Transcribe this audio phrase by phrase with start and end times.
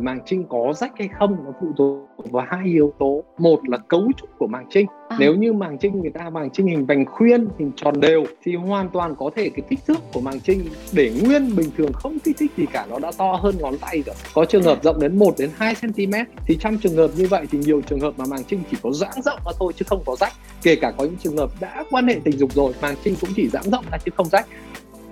[0.00, 3.24] màng trinh có rách hay không nó phụ thuộc vào hai yếu tố.
[3.38, 4.86] Một là cấu trúc của màng trinh.
[5.08, 5.16] À.
[5.20, 8.54] nếu như màng trinh người ta màng trinh hình vành khuyên hình tròn đều thì
[8.54, 12.18] hoàn toàn có thể cái kích thước của màng trinh để nguyên bình thường không
[12.18, 14.14] kích thích gì cả nó đã to hơn ngón tay rồi.
[14.34, 16.12] Có trường hợp rộng đến 1 đến 2 cm
[16.46, 18.92] thì trong trường hợp như vậy thì nhiều trường hợp mà màng trinh chỉ có
[18.92, 20.32] giãn rộng mà thôi chứ không có rách.
[20.62, 23.30] Kể cả có những trường hợp đã quan hệ tình dục rồi màng trinh cũng
[23.36, 24.46] chỉ giãn rộng ra chứ không rách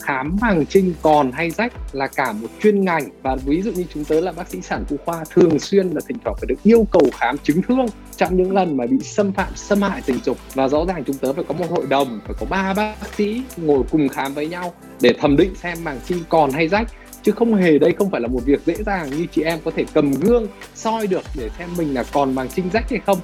[0.04, 3.08] khám màng trinh còn hay rách là cả một chuyên ngành.
[3.22, 6.00] Và ví dụ như chúng tớ là bác sĩ sản phụ khoa thường xuyên là
[6.08, 9.32] thỉnh thoảng phải được yêu cầu khám chứng thương trong những lần mà bị xâm
[9.32, 10.38] phạm, xâm hại tình dục.
[10.54, 13.42] Và rõ ràng chúng tớ phải có một hội đồng, phải có ba bác sĩ
[13.56, 16.86] ngồi cùng khám với nhau để thẩm định xem màng trinh còn hay rách.
[17.22, 19.70] Chứ không hề đây không phải là một việc dễ dàng như chị em có
[19.76, 23.18] thể cầm gương, soi được để xem mình là còn màng trinh rách hay không.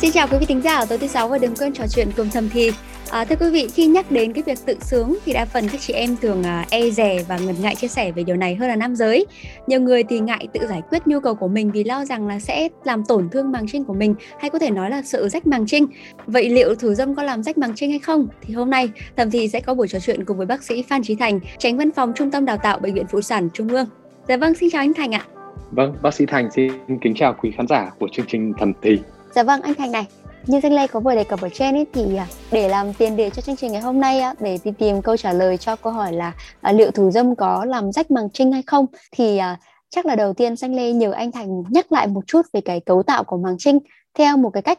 [0.00, 2.28] Xin chào quý vị thính giả tối thứ sáu và đừng quên trò chuyện cùng
[2.30, 2.72] Thầm Thì.
[3.10, 5.80] À, thưa quý vị, khi nhắc đến cái việc tự sướng thì đa phần các
[5.80, 8.68] chị em thường à, e dè và ngần ngại chia sẻ về điều này hơn
[8.68, 9.26] là nam giới.
[9.66, 12.38] Nhiều người thì ngại tự giải quyết nhu cầu của mình vì lo rằng là
[12.38, 15.46] sẽ làm tổn thương màng trinh của mình hay có thể nói là sợ rách
[15.46, 15.86] màng trinh.
[16.26, 18.28] Vậy liệu thủ dâm có làm rách màng trinh hay không?
[18.42, 21.02] Thì hôm nay Thầm Thì sẽ có buổi trò chuyện cùng với bác sĩ Phan
[21.02, 23.86] Trí Thành, tránh văn phòng Trung tâm Đào tạo Bệnh viện Phụ sản Trung ương.
[24.28, 25.24] Dạ vâng, xin chào anh Thành ạ.
[25.70, 28.98] Vâng, bác sĩ Thành xin kính chào quý khán giả của chương trình Thầm Thì.
[29.34, 30.06] Dạ vâng, anh Thành này,
[30.46, 33.16] như Danh Lê có vừa đề cập ở trên ấy, thì à, để làm tiền
[33.16, 35.92] đề cho chương trình ngày hôm nay để đi tìm câu trả lời cho câu
[35.92, 39.58] hỏi là à, liệu thủ dâm có làm rách màng trinh hay không thì à,
[39.90, 42.80] chắc là đầu tiên Danh Lê nhờ anh Thành nhắc lại một chút về cái
[42.80, 43.78] cấu tạo của màng trinh
[44.18, 44.78] theo một cái cách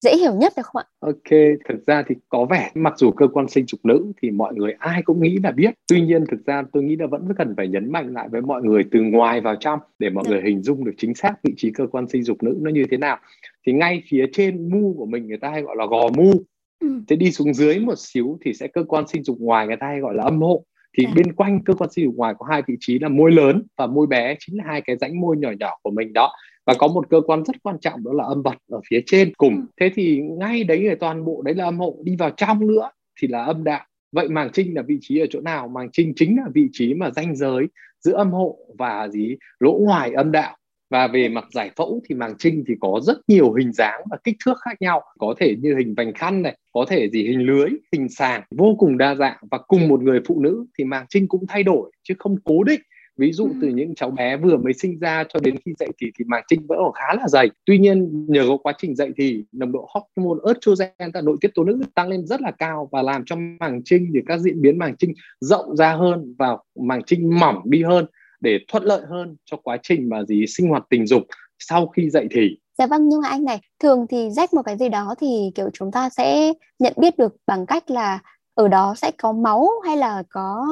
[0.00, 0.86] dễ hiểu nhất được không ạ?
[1.00, 4.54] Ok, thực ra thì có vẻ mặc dù cơ quan sinh dục nữ thì mọi
[4.54, 5.70] người ai cũng nghĩ là biết.
[5.88, 8.62] Tuy nhiên thực ra tôi nghĩ là vẫn cần phải nhấn mạnh lại với mọi
[8.62, 10.30] người từ ngoài vào trong để mọi được.
[10.30, 12.84] người hình dung được chính xác vị trí cơ quan sinh dục nữ nó như
[12.90, 13.18] thế nào.
[13.66, 16.32] Thì ngay phía trên mu của mình người ta hay gọi là gò mu.
[16.80, 16.88] Ừ.
[17.08, 19.86] Thế đi xuống dưới một xíu thì sẽ cơ quan sinh dục ngoài người ta
[19.86, 20.64] hay gọi là âm hộ
[20.98, 21.12] thì à.
[21.16, 23.86] bên quanh cơ quan sinh dục ngoài có hai vị trí là môi lớn và
[23.86, 26.32] môi bé chính là hai cái rãnh môi nhỏ nhỏ của mình đó
[26.66, 29.34] và có một cơ quan rất quan trọng đó là âm vật ở phía trên
[29.34, 29.62] cùng ừ.
[29.80, 32.90] thế thì ngay đấy là toàn bộ đấy là âm hộ đi vào trong nữa
[33.20, 36.12] thì là âm đạo vậy màng trinh là vị trí ở chỗ nào màng trinh
[36.16, 37.66] chính là vị trí mà ranh giới
[38.00, 40.56] giữa âm hộ và gì lỗ ngoài âm đạo
[40.92, 44.16] và về mặt giải phẫu thì màng trinh thì có rất nhiều hình dáng và
[44.24, 45.02] kích thước khác nhau.
[45.18, 48.76] Có thể như hình vành khăn này có thể gì hình lưới hình sàng vô
[48.78, 49.36] cùng đa dạng.
[49.50, 52.64] Và cùng một người phụ nữ thì màng trinh cũng thay đổi chứ không cố
[52.64, 52.80] định.
[53.16, 56.10] Ví dụ từ những cháu bé vừa mới sinh ra cho đến khi dậy thì
[56.18, 57.50] thì màng trinh vẫn còn khá là dày.
[57.64, 61.50] Tuy nhiên nhờ có quá trình dậy thì nồng độ hormone estrogen ta nội tiết
[61.54, 64.62] tố nữ tăng lên rất là cao và làm cho màng trinh thì các diễn
[64.62, 68.06] biến màng trinh rộng ra hơn và màng trinh mỏng đi hơn
[68.42, 71.22] để thuận lợi hơn cho quá trình mà gì sinh hoạt tình dục
[71.58, 72.58] sau khi dậy thì.
[72.78, 75.70] Dạ vâng nhưng mà anh này thường thì rách một cái gì đó thì kiểu
[75.72, 78.18] chúng ta sẽ nhận biết được bằng cách là
[78.54, 80.66] ở đó sẽ có máu hay là có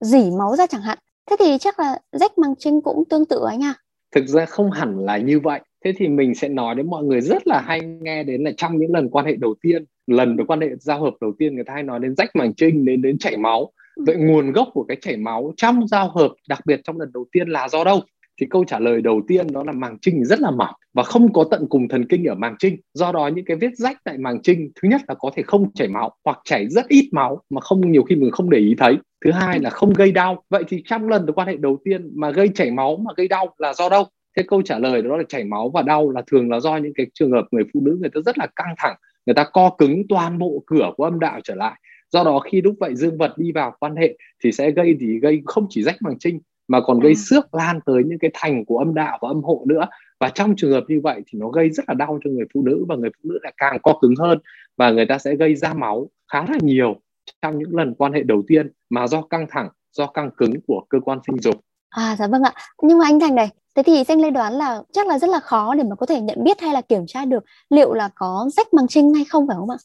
[0.00, 0.98] dỉ máu ra chẳng hạn.
[1.30, 3.74] Thế thì chắc là rách màng trinh cũng tương tự anh à
[4.12, 5.60] thực ra không hẳn là như vậy.
[5.84, 8.78] Thế thì mình sẽ nói đến mọi người rất là hay nghe đến là trong
[8.78, 11.72] những lần quan hệ đầu tiên lần quan hệ giao hợp đầu tiên người ta
[11.74, 13.72] hay nói đến rách màng trinh đến đến chảy máu.
[14.06, 17.26] vậy nguồn gốc của cái chảy máu trong giao hợp, đặc biệt trong lần đầu
[17.32, 18.00] tiên là do đâu?
[18.40, 21.32] Thì câu trả lời đầu tiên đó là màng trinh rất là mỏng và không
[21.32, 22.76] có tận cùng thần kinh ở màng trinh.
[22.94, 25.72] Do đó những cái vết rách tại màng trinh, thứ nhất là có thể không
[25.74, 28.74] chảy máu hoặc chảy rất ít máu mà không, nhiều khi mình không để ý
[28.78, 28.96] thấy.
[29.24, 30.42] Thứ hai là không gây đau.
[30.50, 33.54] Vậy thì trong lần quan hệ đầu tiên mà gây chảy máu mà gây đau
[33.58, 34.04] là do đâu?
[34.36, 36.92] Thế câu trả lời đó là chảy máu và đau là thường là do những
[36.94, 39.70] cái trường hợp người phụ nữ, người ta rất là căng thẳng, người ta co
[39.78, 41.80] cứng toàn bộ cửa của âm đạo trở lại
[42.12, 45.18] do đó khi lúc vậy dương vật đi vào quan hệ thì sẽ gây thì
[45.18, 47.20] gây không chỉ rách màng trinh mà còn gây à.
[47.30, 49.86] xước lan tới những cái thành của âm đạo và âm hộ nữa.
[50.20, 52.62] Và trong trường hợp như vậy thì nó gây rất là đau cho người phụ
[52.62, 54.38] nữ và người phụ nữ lại càng co cứng hơn
[54.76, 56.96] và người ta sẽ gây ra máu khá là nhiều
[57.42, 60.82] trong những lần quan hệ đầu tiên mà do căng thẳng do căng cứng của
[60.88, 61.54] cơ quan sinh dục.
[61.90, 62.52] À dạ vâng ạ.
[62.82, 65.40] Nhưng mà anh thành này thế thì danh lê đoán là chắc là rất là
[65.40, 68.48] khó để mà có thể nhận biết hay là kiểm tra được liệu là có
[68.56, 69.76] rách màng trinh hay không phải không ạ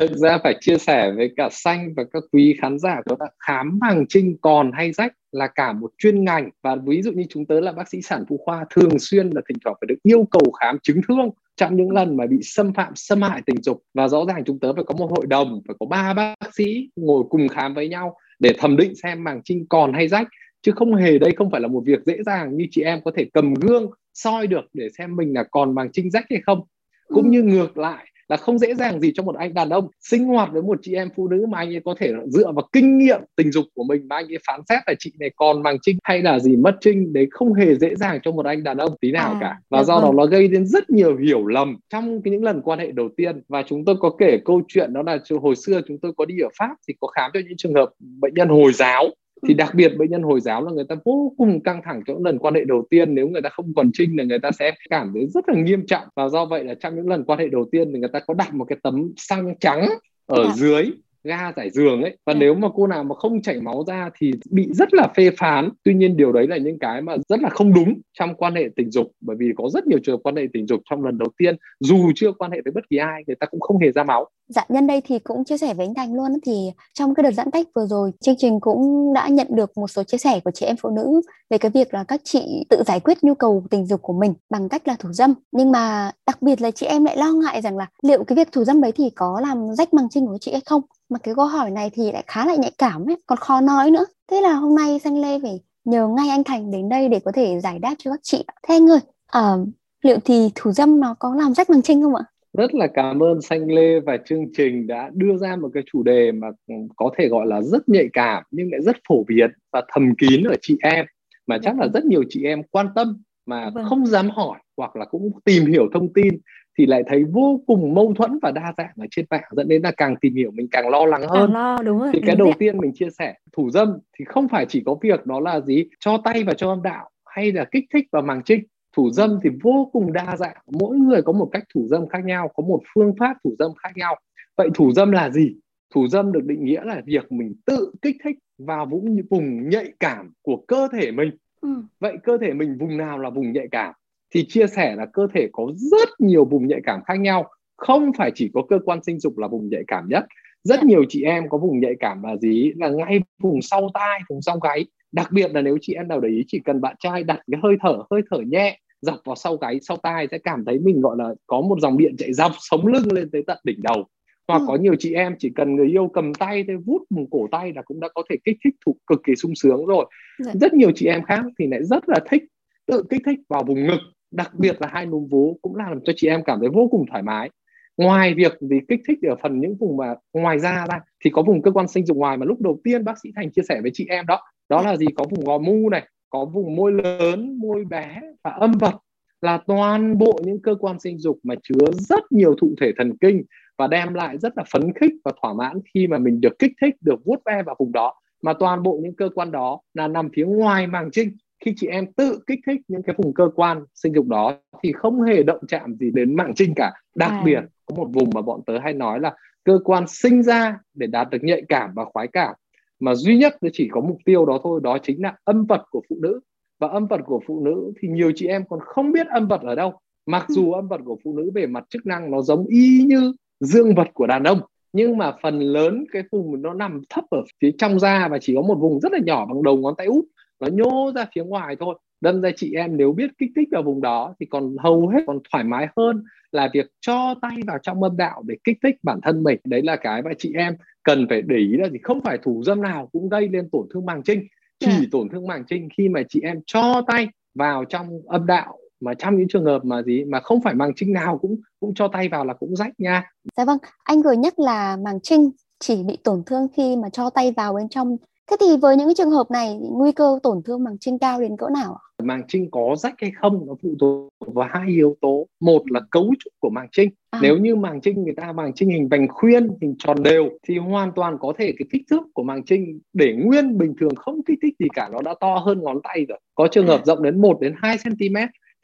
[0.00, 3.26] thực ra phải chia sẻ với cả xanh và các quý khán giả đó là
[3.38, 6.50] khám màng trinh còn hay rách là cả một chuyên ngành.
[6.62, 9.40] Và ví dụ như chúng tớ là bác sĩ sản phụ khoa thường xuyên là
[9.48, 12.74] thỉnh thoảng phải được yêu cầu khám chứng thương trong những lần mà bị xâm
[12.74, 13.82] phạm xâm hại tình dục.
[13.94, 16.88] Và rõ ràng chúng tớ phải có một hội đồng phải có ba bác sĩ
[16.96, 20.28] ngồi cùng khám với nhau để thẩm định xem màng trinh còn hay rách.
[20.62, 23.10] Chứ không hề đây không phải là một việc dễ dàng như chị em có
[23.16, 26.60] thể cầm gương soi được để xem mình là còn màng trinh rách hay không.
[27.08, 27.30] Cũng ừ.
[27.30, 30.52] như ngược lại là không dễ dàng gì cho một anh đàn ông sinh hoạt
[30.52, 33.20] với một chị em phụ nữ mà anh ấy có thể dựa vào kinh nghiệm
[33.36, 35.98] tình dục của mình mà anh ấy phán xét là chị này còn màng trinh
[36.02, 37.12] hay là gì mất trinh.
[37.12, 39.56] Đấy không hề dễ dàng cho một anh đàn ông tí nào à, cả.
[39.70, 40.04] Và do vâng.
[40.04, 43.42] đó nó gây đến rất nhiều hiểu lầm trong những lần quan hệ đầu tiên.
[43.48, 46.34] Và chúng tôi có kể câu chuyện đó là hồi xưa chúng tôi có đi
[46.38, 49.04] ở pháp thì có khám cho những trường hợp bệnh nhân hồi giáo
[49.48, 52.24] thì đặc biệt bệnh nhân hồi giáo là người ta vô cùng căng thẳng trong
[52.24, 53.14] lần quan hệ đầu tiên.
[53.14, 55.86] Nếu người ta không còn trinh là người ta sẽ cảm thấy rất là nghiêm
[55.86, 56.04] trọng.
[56.16, 58.34] Và do vậy là trong những lần quan hệ đầu tiên thì người ta có
[58.34, 59.88] đặt một cái tấm xăng trắng
[60.26, 60.52] ở dạ.
[60.54, 60.90] dưới
[61.24, 62.16] ga giải giường ấy.
[62.26, 62.36] Và ừ.
[62.40, 65.70] nếu mà cô nào mà không chảy máu ra thì bị rất là phê phán.
[65.82, 68.68] Tuy nhiên điều đấy là những cái mà rất là không đúng trong quan hệ
[68.76, 69.12] tình dục.
[69.20, 71.56] Bởi vì có rất nhiều trường quan hệ tình dục trong lần đầu tiên.
[71.80, 74.28] Dù chưa quan hệ với bất kỳ ai người ta cũng không hề ra máu
[74.54, 77.30] Dạ nhân đây thì cũng chia sẻ với anh Thành luôn thì trong cái đợt
[77.30, 80.50] giãn cách vừa rồi chương trình cũng đã nhận được một số chia sẻ của
[80.50, 81.20] chị em phụ nữ
[81.50, 84.34] về cái việc là các chị tự giải quyết nhu cầu tình dục của mình
[84.50, 85.34] bằng cách là thủ dâm.
[85.52, 88.52] Nhưng mà đặc biệt là chị em lại lo ngại rằng là liệu cái việc
[88.52, 90.82] thủ dâm đấy thì có làm rách màng trinh của chị hay không?
[91.08, 93.90] Mà cái câu hỏi này thì lại khá là nhạy cảm ấy còn khó nói
[93.90, 94.04] nữa.
[94.30, 97.32] Thế là hôm nay xanh lê phải nhờ ngay anh thành đến đây để có
[97.34, 99.00] thể giải đáp cho các chị thế anh ơi
[99.38, 99.68] uh,
[100.02, 102.24] liệu thì thủ dâm nó có làm rách màng trinh không ạ?
[102.52, 106.02] Rất là cảm ơn xanh lê và chương trình đã đưa ra một cái chủ
[106.02, 106.48] đề mà
[106.96, 110.44] có thể gọi là rất nhạy cảm nhưng lại rất phổ biến và thầm kín
[110.44, 111.06] ở chị em
[111.46, 111.92] mà chắc là vâng.
[111.92, 113.84] rất nhiều chị em quan tâm mà vâng.
[113.84, 116.38] không dám hỏi hoặc là cũng tìm hiểu thông tin
[116.78, 119.82] thì lại thấy vô cùng mâu thuẫn và đa dạng ở trên mạng dẫn đến
[119.82, 122.36] là càng tìm hiểu mình càng lo lắng hơn càng lo, đúng rồi, thì cái
[122.36, 125.60] đầu tiên mình chia sẻ thủ dâm thì không phải chỉ có việc đó là
[125.60, 128.62] gì cho tay vào cho âm đạo hay là kích thích vào màng trinh
[128.96, 130.56] thủ dâm thì vô cùng đa dạng.
[130.66, 133.70] Mỗi người có một cách thủ dâm khác nhau có một phương pháp thủ dâm
[133.74, 134.16] khác nhau.
[134.56, 135.54] Vậy thủ dâm là gì?
[135.94, 139.92] Thủ dâm được định nghĩa là việc mình tự kích thích vào vùng vùng nhạy
[140.00, 141.30] cảm của cơ thể mình.
[141.60, 141.68] Ừ.
[142.00, 143.94] vậy cơ thể mình vùng nào là vùng nhạy cảm?
[144.34, 147.50] Thì chia sẻ là cơ thể có rất nhiều vùng nhạy cảm khác nhau.
[147.76, 150.24] Không phải chỉ có cơ quan sinh dục là vùng nhạy cảm nhất.
[150.62, 152.72] Rất nhiều chị em có vùng nhạy cảm là gì?
[152.76, 156.20] Là ngay vùng sau tai vùng sau gáy đặc biệt là nếu chị em nào
[156.20, 159.36] để ý chỉ cần bạn trai đặt cái hơi thở hơi thở nhẹ dọc vào
[159.36, 162.32] sau gáy sau tai sẽ cảm thấy mình gọi là có một dòng điện chạy
[162.32, 164.06] dọc sống lưng lên tới tận đỉnh đầu
[164.48, 164.64] hoặc ừ.
[164.68, 167.72] có nhiều chị em chỉ cần người yêu cầm tay thế vút vùng cổ tay
[167.76, 170.06] là cũng đã có thể kích thích thụ cực kỳ sung sướng rồi
[170.38, 170.52] dạ.
[170.60, 172.42] rất nhiều chị em khác thì lại rất là thích
[172.86, 176.12] tự kích thích vào vùng ngực đặc biệt là hai núm vú cũng làm cho
[176.16, 177.50] chị em cảm thấy vô cùng thoải mái
[177.96, 181.42] ngoài việc vì kích thích ở phần những vùng mà ngoài da ra thì có
[181.42, 183.80] vùng cơ quan sinh dục ngoài mà lúc đầu tiên bác sĩ thành chia sẻ
[183.82, 184.40] với chị em đó
[184.70, 185.06] đó là gì?
[185.16, 188.94] Có vùng gò mu này có vùng môi lớn môi bé và âm vật
[189.40, 193.16] là toàn bộ những cơ quan sinh dục mà chứa rất nhiều thụ thể thần
[193.16, 193.42] kinh
[193.78, 196.72] và đem lại rất là phấn khích và thỏa mãn khi mà mình được kích
[196.82, 198.14] thích được vuốt ve vào vùng đó.
[198.42, 201.36] Mà toàn bộ những cơ quan đó là nằm phía ngoài màng trinh.
[201.64, 204.92] Khi chị em tự kích thích những cái vùng cơ quan sinh dục đó thì
[204.92, 206.92] không hề động chạm gì đến màng trinh cả.
[207.14, 207.42] Đặc à.
[207.44, 209.34] biệt có một vùng mà bọn tớ hay nói là
[209.64, 212.54] cơ quan sinh ra để đạt được nhạy cảm và khoái cảm
[213.00, 215.82] mà duy nhất nó chỉ có mục tiêu đó thôi đó chính là âm vật
[215.90, 216.40] của phụ nữ.
[216.78, 219.60] Và âm vật của phụ nữ thì nhiều chị em còn không biết âm vật
[219.62, 219.92] ở đâu.
[220.26, 220.54] Mặc ừ.
[220.54, 223.94] dù âm vật của phụ nữ về mặt chức năng nó giống y như dương
[223.94, 224.60] vật của đàn ông
[224.92, 228.54] nhưng mà phần lớn cái vùng nó nằm thấp ở phía trong da và chỉ
[228.54, 230.24] có một vùng rất là nhỏ bằng đầu ngón tay út
[230.60, 233.82] nó nhô ra phía ngoài thôi đâm ra chị em nếu biết kích thích vào
[233.82, 237.78] vùng đó thì còn hầu hết còn thoải mái hơn là việc cho tay vào
[237.82, 240.76] trong âm đạo để kích thích bản thân mình đấy là cái mà chị em
[241.02, 243.86] cần phải để ý là gì không phải thủ dâm nào cũng gây lên tổn
[243.94, 244.46] thương màng trinh
[244.80, 245.00] chỉ yeah.
[245.00, 245.06] Dạ.
[245.12, 249.14] tổn thương màng trinh khi mà chị em cho tay vào trong âm đạo mà
[249.14, 252.08] trong những trường hợp mà gì mà không phải màng trinh nào cũng cũng cho
[252.08, 253.30] tay vào là cũng rách nha.
[253.56, 257.30] Dạ vâng, anh vừa nhắc là màng trinh chỉ bị tổn thương khi mà cho
[257.30, 258.16] tay vào bên trong
[258.50, 261.40] Thế thì với những cái trường hợp này nguy cơ tổn thương màng trinh cao
[261.40, 262.02] đến cỡ nào ạ?
[262.22, 265.46] Màng trinh có rách hay không nó phụ thuộc vào hai yếu tố.
[265.60, 267.10] Một là cấu trúc của màng trinh.
[267.30, 267.38] À.
[267.42, 270.78] Nếu như màng trinh người ta màng trinh hình vành khuyên, hình tròn đều thì
[270.78, 274.42] hoàn toàn có thể cái kích thước của màng trinh để nguyên bình thường không
[274.42, 276.38] kích thích gì cả nó đã to hơn ngón tay rồi.
[276.54, 277.04] Có trường hợp à.
[277.04, 278.36] rộng đến 1 đến 2 cm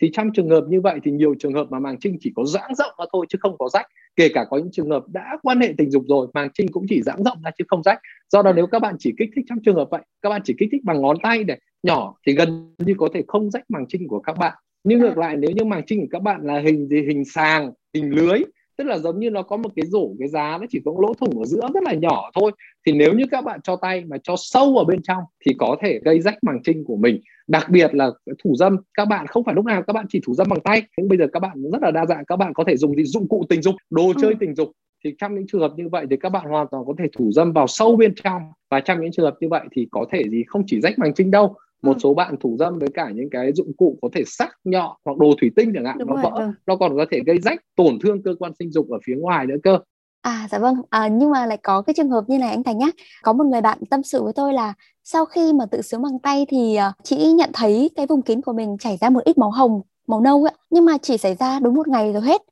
[0.02, 2.44] thì trong trường hợp như vậy thì nhiều trường hợp mà màng trinh chỉ có
[2.44, 3.86] giãn rộng ra thôi chứ không có rách.
[4.16, 6.86] Kể cả có những trường hợp đã quan hệ tình dục rồi màng trinh cũng
[6.88, 7.98] chỉ giãn rộng ra chứ không rách.
[8.32, 10.54] Do đó nếu các bạn chỉ kích thích trong trường hợp vậy các bạn chỉ
[10.58, 13.84] kích thích bằng ngón tay để nhỏ thì gần như có thể không rách màng
[13.88, 14.54] trinh của các bạn.
[14.84, 17.02] Nhưng ngược lại nếu như màng trinh của các bạn là hình gì?
[17.02, 18.38] Hình sàng hình lưới
[18.78, 21.14] tức là giống như nó có một cái rổ cái giá nó chỉ có lỗ
[21.14, 22.52] thủng ở giữa rất là nhỏ thôi.
[22.86, 25.76] Thì nếu như các bạn cho tay mà cho sâu vào bên trong thì có
[25.82, 27.20] thể gây rách màng trinh của mình.
[27.46, 28.10] Đặc biệt là
[28.44, 30.82] thủ dâm các bạn không phải lúc nào các bạn chỉ thủ dâm bằng tay.
[30.96, 33.04] Nhưng bây giờ các bạn rất là đa dạng các bạn có thể dùng gì
[33.04, 34.36] dụng cụ tình dục đồ chơi ừ.
[34.40, 34.72] tình dục.
[35.04, 37.32] Thì trong những trường hợp như vậy thì các bạn hoàn toàn có thể thủ
[37.32, 38.42] dâm vào sâu bên trong.
[38.70, 41.14] Và trong những trường hợp như vậy thì có thể gì không chỉ rách màng
[41.14, 41.98] trinh đâu một ừ.
[42.02, 45.18] số bạn thủ dâm với cả những cái dụng cụ có thể sắc nhọn hoặc
[45.18, 46.52] đồ thủy tinh chẳng hạn Đúng nó rồi, vỡ vâng.
[46.66, 49.46] nó còn có thể gây rách tổn thương cơ quan sinh dục ở phía ngoài
[49.46, 49.78] nữa cơ
[50.26, 52.78] À dạ vâng, à, nhưng mà lại có cái trường hợp như này anh Thành
[52.78, 52.86] nhá.
[53.22, 56.18] Có một người bạn tâm sự với tôi là sau khi mà tự sướng bằng
[56.18, 59.38] tay thì uh, chị nhận thấy cái vùng kín của mình chảy ra một ít
[59.38, 62.42] máu hồng, màu nâu ấy, nhưng mà chỉ xảy ra đúng một ngày rồi hết.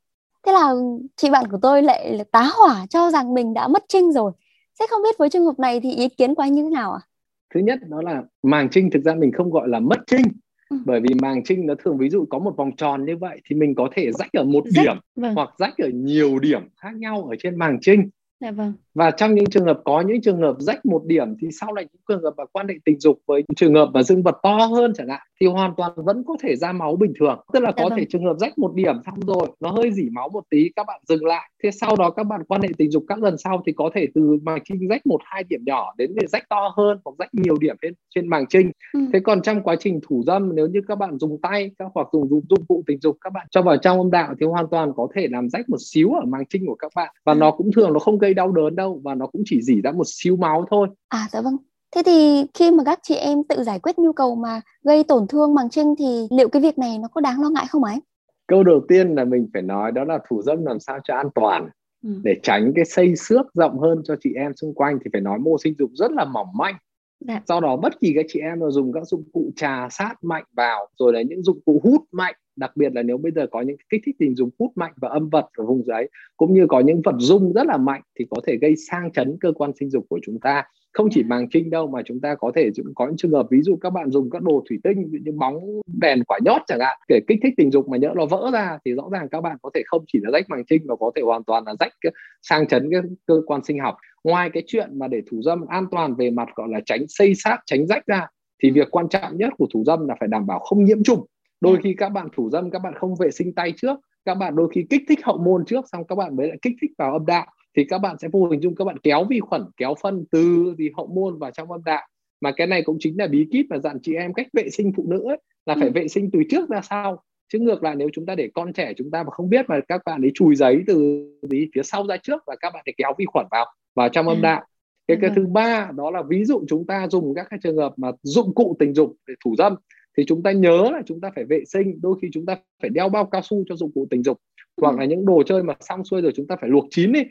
[0.45, 0.73] Thế là
[1.15, 4.31] chị bạn của tôi lại tá hỏa cho rằng mình đã mất trinh rồi.
[4.79, 6.91] Thế không biết với trường hợp này thì ý kiến của anh như thế nào
[6.91, 6.99] ạ?
[7.01, 7.07] À?
[7.55, 10.25] Thứ nhất đó là màng trinh thực ra mình không gọi là mất trinh
[10.69, 10.77] ừ.
[10.85, 13.55] bởi vì màng trinh nó thường ví dụ có một vòng tròn như vậy thì
[13.55, 15.35] mình có thể rách ở một rách, điểm vâng.
[15.35, 18.09] hoặc rách ở nhiều điểm khác nhau ở trên màng trinh
[18.39, 18.73] Dạ vâng.
[18.95, 21.85] Và trong những trường hợp có những trường hợp rách một điểm thì sau này
[21.93, 24.55] những trường hợp mà quan hệ tình dục với trường hợp mà dương vật to
[24.55, 27.39] hơn chẳng hạn thì hoàn toàn vẫn có thể ra máu bình thường.
[27.53, 27.99] Tức là dạ có vâng.
[27.99, 30.85] thể trường hợp rách một điểm xong rồi nó hơi dỉ máu một tí các
[30.87, 31.49] bạn dừng lại.
[31.63, 34.07] Thế sau đó các bạn quan hệ tình dục các lần sau thì có thể
[34.15, 37.29] từ màng trinh rách một hai điểm nhỏ đến để rách to hơn hoặc rách
[37.33, 38.71] nhiều điểm trên trên màng trinh.
[38.93, 38.99] Ừ.
[39.13, 42.07] Thế còn trong quá trình thủ dâm nếu như các bạn dùng tay các hoặc
[42.13, 44.65] dùng dụng dụng cụ tình dục các bạn cho vào trong âm đạo thì hoàn
[44.71, 47.37] toàn có thể làm rách một xíu ở màng trinh của các bạn và ừ.
[47.37, 49.91] nó cũng thường nó không gây đau đớn đâu và nó cũng chỉ dỉ ra
[49.91, 50.87] một xíu máu thôi.
[51.07, 51.57] À dạ vâng.
[51.95, 55.27] Thế thì khi mà các chị em tự giải quyết nhu cầu mà gây tổn
[55.27, 57.99] thương màng trinh thì liệu cái việc này nó có đáng lo ngại không ấy?
[58.47, 61.27] Câu đầu tiên là mình phải nói đó là thủ dâm làm sao cho an
[61.35, 61.69] toàn.
[62.05, 62.11] Ừ.
[62.23, 65.39] để tránh cái xây xước rộng hơn cho chị em xung quanh thì phải nói
[65.39, 66.75] mô sinh dục rất là mỏng manh.
[67.19, 67.41] Dạ.
[67.47, 70.43] Do đó bất kỳ các chị em mà dùng các dụng cụ trà sát mạnh
[70.51, 73.61] vào rồi là những dụng cụ hút mạnh đặc biệt là nếu bây giờ có
[73.61, 76.05] những kích thích tình dục hút mạnh và âm vật ở vùng dưới
[76.37, 79.37] cũng như có những vật dung rất là mạnh thì có thể gây sang chấn
[79.39, 80.63] cơ quan sinh dục của chúng ta.
[80.93, 83.61] Không chỉ màng trinh đâu, mà chúng ta có thể có những trường hợp ví
[83.61, 86.97] dụ các bạn dùng các đồ thủy tinh như bóng đèn quả nhót chẳng hạn,
[87.09, 89.57] để kích thích tình dục mà nhỡ nó vỡ ra thì rõ ràng các bạn
[89.61, 91.93] có thể không chỉ là rách màng trinh mà có thể hoàn toàn là rách
[92.41, 93.95] sang chấn cái cơ quan sinh học.
[94.23, 97.35] Ngoài cái chuyện mà để thủ dâm an toàn về mặt, gọi là tránh xây
[97.35, 98.27] sát, tránh rách ra,
[98.63, 101.25] thì việc quan trọng nhất của thủ dâm là phải đảm bảo không nhiễm trùng
[101.61, 104.55] đôi khi các bạn thủ dâm các bạn không vệ sinh tay trước các bạn
[104.55, 107.13] đôi khi kích thích hậu môn trước xong các bạn mới lại kích thích vào
[107.13, 107.45] âm đạo
[107.75, 110.75] thì các bạn sẽ vô hình dung các bạn kéo vi khuẩn kéo phân từ
[110.77, 112.07] thì hậu môn vào trong âm đạo.
[112.41, 114.91] Mà cái này cũng chính là bí kíp mà dặn chị em cách vệ sinh
[114.95, 115.91] phụ nữ ấy, là phải ừ.
[115.95, 117.23] vệ sinh từ trước ra sau.
[117.53, 119.79] Chứ ngược lại nếu chúng ta để con trẻ chúng ta mà không biết mà
[119.87, 122.93] các bạn ấy chùi giấy từ gì phía sau ra trước và các bạn để
[122.97, 124.41] kéo vi khuẩn vào vào trong âm ừ.
[124.41, 124.65] đạo.
[125.07, 127.93] Cái cái thứ ba đó là ví dụ chúng ta dùng các cái trường hợp
[127.97, 129.75] mà dụng cụ tình dục để thủ dâm
[130.17, 132.89] thì chúng ta nhớ là chúng ta phải vệ sinh đôi khi chúng ta phải
[132.89, 134.39] đeo bao cao su cho dụng cụ tình dục
[134.81, 134.99] hoặc ừ.
[134.99, 137.23] là những đồ chơi mà xong xuôi rồi chúng ta phải luộc chín đi.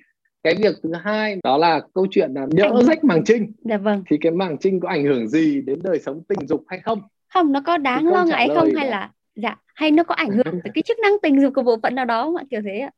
[0.43, 3.53] Cái việc thứ hai đó là câu chuyện là nhỡ rách màng trinh.
[3.65, 4.03] Dạ vâng.
[4.11, 7.01] Thì cái màng trinh có ảnh hưởng gì đến đời sống tình dục hay không?
[7.35, 10.61] Không nó có đáng lo ngại không hay là dạ hay nó có ảnh hưởng
[10.65, 12.45] tới cái chức năng tình dục của bộ phận nào đó không ạ?
[12.51, 12.91] Kiểu thế ạ.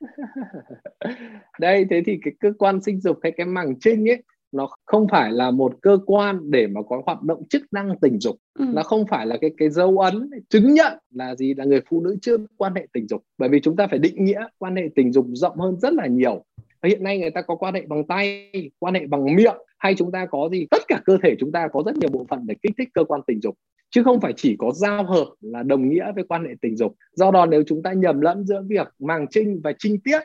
[1.60, 5.06] Đây thế thì cái cơ quan sinh dục hay cái màng trinh ấy nó không
[5.08, 8.36] phải là một cơ quan để mà có hoạt động chức năng tình dục.
[8.58, 8.64] Ừ.
[8.74, 12.00] nó không phải là cái cái dấu ấn chứng nhận là gì là người phụ
[12.00, 13.22] nữ chưa quan hệ tình dục.
[13.38, 16.06] Bởi vì chúng ta phải định nghĩa quan hệ tình dục rộng hơn rất là
[16.06, 16.44] nhiều.
[16.82, 20.12] Hiện nay người ta có quan hệ bằng tay quan hệ bằng miệng hay chúng
[20.12, 22.54] ta có gì tất cả cơ thể chúng ta có rất nhiều bộ phận để
[22.62, 23.54] kích thích cơ quan tình dục.
[23.90, 26.94] Chứ không phải chỉ có giao hợp là đồng nghĩa với quan hệ tình dục.
[27.12, 30.20] Do đó nếu chúng ta nhầm lẫn giữa việc màng trinh và trinh tiết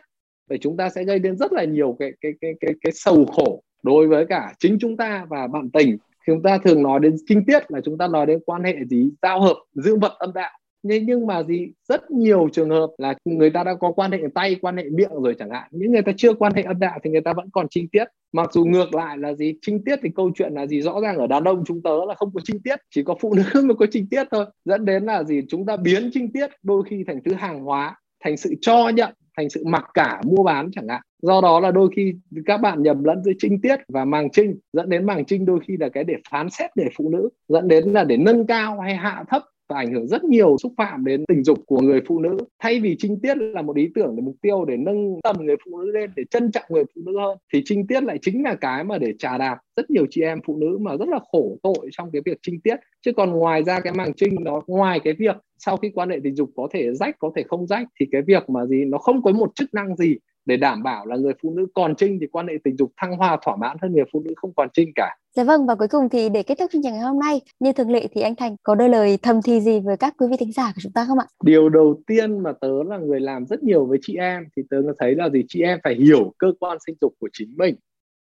[0.49, 3.25] thì chúng ta sẽ gây đến rất là nhiều cái cái cái cái cái sầu
[3.25, 7.15] khổ đối với cả chính chúng ta và bạn tình chúng ta thường nói đến
[7.27, 10.33] kinh tiết là chúng ta nói đến quan hệ gì, giao hợp dương vật âm
[10.33, 10.51] đạo.
[10.83, 14.19] Nhưng nhưng mà gì, rất nhiều trường hợp là người ta đã có quan hệ
[14.35, 15.67] tay, quan hệ miệng rồi chẳng hạn.
[15.71, 18.03] Những người ta chưa quan hệ âm đạo thì người ta vẫn còn trinh tiết.
[18.33, 21.17] Mặc dù ngược lại là gì trinh tiết thì câu chuyện là gì, rõ ràng
[21.17, 23.75] ở đàn ông chúng tớ là không có trinh tiết, chỉ có phụ nữ mới
[23.75, 24.45] có trinh tiết thôi.
[24.65, 27.95] Dẫn đến là gì, chúng ta biến trinh tiết đôi khi thành thứ hàng hóa,
[28.23, 31.01] thành sự cho nhận thành sự mặc cả mua bán chẳng hạn.
[31.21, 32.13] Do đó là đôi khi
[32.45, 35.59] các bạn nhầm lẫn giữa trinh tiết và màng trinh, dẫn đến màng trinh đôi
[35.67, 38.79] khi là cái để phán xét để phụ nữ, dẫn đến là để nâng cao
[38.79, 42.01] hay hạ thấp và ảnh hưởng rất nhiều xúc phạm đến tình dục của người
[42.07, 42.37] phụ nữ.
[42.59, 45.55] Thay vì trinh tiết là một ý tưởng để mục tiêu để nâng tầm người
[45.65, 48.43] phụ nữ lên, để trân trọng người phụ nữ hơn, thì trinh tiết lại chính
[48.43, 51.19] là cái mà để trà đạp rất nhiều chị em phụ nữ mà rất là
[51.31, 52.75] khổ tội trong cái việc trinh tiết.
[53.01, 56.19] Chứ còn ngoài ra cái màng trinh nó ngoài cái việc sau khi quan hệ
[56.23, 58.97] tình dục có thể rách, có thể không rách, thì cái việc mà gì, nó
[58.97, 60.15] không có một chức năng gì
[60.45, 63.17] để đảm bảo là người phụ nữ còn trinh thì quan hệ tình dục thăng
[63.17, 65.17] hoa thỏa mãn hơn người phụ nữ không còn trinh cả.
[65.35, 67.73] Dạ vâng và cuối cùng thì để kết thúc chương trình ngày hôm nay như
[67.73, 70.37] thường lệ thì anh Thành có đôi lời thầm thì gì với các quý vị
[70.39, 71.25] thính giả của chúng ta không ạ?
[71.43, 74.77] Điều đầu tiên mà tớ là người làm rất nhiều với chị em thì tớ
[74.99, 77.75] thấy là gì chị em phải hiểu cơ quan sinh dục của chính mình.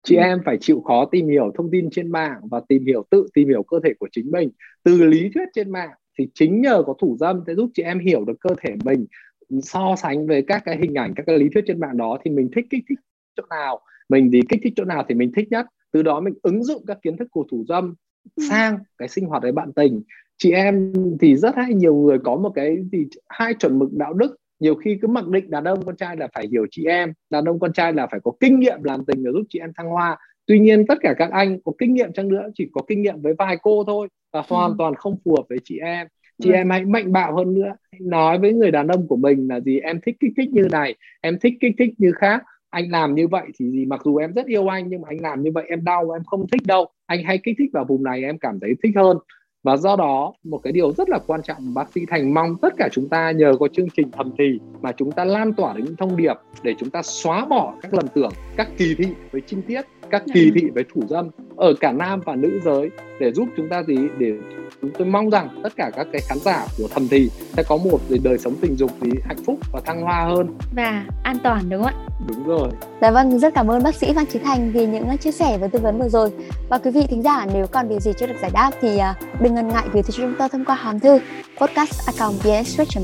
[0.03, 0.21] Chị ừ.
[0.21, 3.47] em phải chịu khó tìm hiểu thông tin trên mạng và tìm hiểu tự tìm
[3.47, 4.49] hiểu cơ thể của chính mình
[4.83, 7.99] từ lý thuyết trên mạng thì chính nhờ có thủ dâm sẽ giúp chị em
[7.99, 9.05] hiểu được cơ thể mình
[9.61, 12.31] so sánh với các cái hình ảnh các cái lý thuyết trên mạng đó thì
[12.31, 12.99] mình thích kích thích
[13.37, 13.79] chỗ nào?
[14.09, 15.65] Mình thì kích thích chỗ nào thì mình thích nhất.
[15.91, 17.93] Từ đó mình ứng dụng các kiến thức của thủ dâm
[18.35, 18.43] ừ.
[18.49, 20.01] sang cái sinh hoạt với bạn tình.
[20.37, 24.13] Chị em thì rất hay nhiều người có một cái gì hai chuẩn mực đạo
[24.13, 24.35] đức.
[24.59, 27.45] Nhiều khi cứ mặc định đàn ông con trai là phải hiểu chị em đàn
[27.45, 29.89] ông con trai là phải có kinh nghiệm làm tình để giúp chị em thăng
[29.89, 30.17] hoa.
[30.45, 33.21] Tuy nhiên tất cả các anh có kinh nghiệm chăng nữa chỉ có kinh nghiệm
[33.21, 34.75] với vài cô thôi và hoàn ừ.
[34.77, 36.07] toàn không phù hợp với chị em
[36.43, 37.71] chị em hãy mạnh bạo hơn nữa.
[37.99, 40.95] Nói với người đàn ông của mình là gì em thích kích thích như này
[41.21, 42.43] em thích kích thích như khác.
[42.69, 45.21] Anh làm như vậy thì gì mặc dù em rất yêu anh nhưng mà anh
[45.21, 46.87] làm như vậy em đau em không thích đâu.
[47.05, 49.17] Anh hay kích thích vào vùng này em cảm thấy thích hơn.
[49.63, 52.73] Và do đó một cái điều rất là quan trọng bác sĩ thành mong tất
[52.77, 55.85] cả chúng ta nhờ có chương trình thầm thì mà chúng ta lan tỏa đến
[55.85, 59.41] những thông điệp để chúng ta xóa bỏ các lầm tưởng các kỳ thị với
[59.47, 60.51] trinh tiết các kỳ ừ.
[60.55, 63.97] thị với thủ dâm ở cả nam và nữ giới để giúp chúng ta gì?
[64.17, 64.33] Để
[64.81, 67.77] chúng tôi mong rằng tất cả các cái khán giả của thầm thì sẽ có
[67.77, 70.57] một đời sống tình dục thì hạnh phúc và thăng hoa hơn.
[70.75, 72.07] Và an toàn đúng không ạ?
[72.27, 72.69] Đúng rồi.
[73.01, 75.67] Dạ vâng rất cảm ơn bác sĩ Phan Trí Thành vì những chia sẻ và
[75.67, 76.29] tư vấn vừa rồi.
[76.69, 79.15] Và quý vị thính giả nếu còn điều gì chưa được giải đáp thì à,
[79.41, 81.19] đừng ngần ngại gửi tới cho chúng tôi thông qua hòm thư
[81.57, 82.09] podcast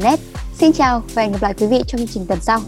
[0.03, 0.19] net.
[0.53, 2.59] Xin chào và hẹn gặp lại quý vị trong chương trình tuần sau